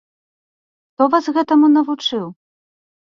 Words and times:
Хто 0.93 1.03
вас 1.15 1.25
гэтаму 1.35 1.65
навучыў? 1.77 2.25